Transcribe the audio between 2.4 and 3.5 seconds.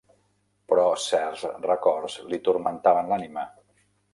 turmentaven l'ànima.